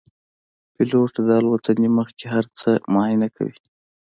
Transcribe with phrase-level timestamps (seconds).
[0.73, 3.57] پیلوټ د الوتنې مخکې هر څه معاینه کوي.